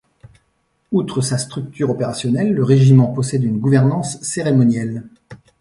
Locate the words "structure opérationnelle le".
1.37-2.63